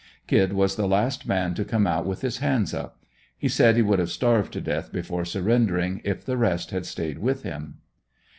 Kid 0.25 0.53
was 0.53 0.77
the 0.77 0.87
last 0.87 1.27
man 1.27 1.53
to 1.53 1.63
come 1.63 1.85
out 1.85 2.07
with 2.07 2.21
his 2.21 2.39
hands 2.39 2.73
up. 2.73 3.05
He 3.37 3.47
said 3.47 3.75
he 3.75 3.83
would 3.83 3.99
have 3.99 4.09
starved 4.09 4.51
to 4.53 4.59
death 4.59 4.91
before 4.91 5.25
surrendering 5.25 6.01
if 6.03 6.25
the 6.25 6.37
rest 6.37 6.71
had 6.71 6.87
stayed 6.87 7.19
with 7.19 7.43
him." 7.43 7.75